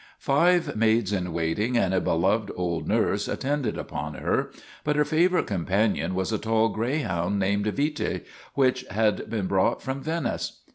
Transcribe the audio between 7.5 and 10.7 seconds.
Vite which had been brought from Venice.